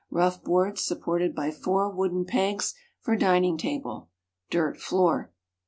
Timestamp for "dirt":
4.49-4.77